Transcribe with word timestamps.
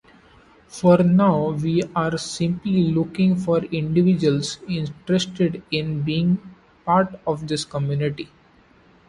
For 0.67 0.97
now, 1.03 1.51
we’re 1.51 2.17
simply 2.17 2.91
looking 2.91 3.35
for 3.35 3.59
individuals 3.65 4.57
interested 4.67 5.61
in 5.69 6.01
being 6.01 6.39
part 6.85 7.19
of 7.27 7.47
this 7.47 7.63
community. 7.65 8.27